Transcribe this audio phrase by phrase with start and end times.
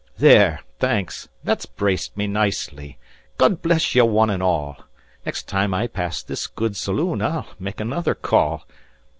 [0.17, 2.97] "There, thanks, that's braced me nicely;
[3.37, 4.77] God bless you one and all;
[5.27, 8.65] Next time I pass this good saloon I'll make another call.